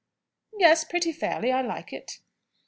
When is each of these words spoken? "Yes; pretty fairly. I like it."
"Yes; 0.57 0.83
pretty 0.83 1.11
fairly. 1.13 1.51
I 1.51 1.61
like 1.61 1.93
it." 1.93 2.21